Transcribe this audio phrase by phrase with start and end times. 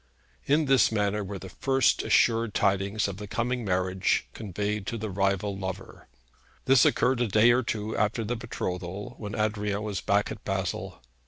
[0.47, 5.11] In this manner were the first assured tidings of the coming marriage conveyed to the
[5.11, 6.07] rival lover.
[6.65, 11.03] This occurred a day or two after the betrothal, when Adrian was back at Basle.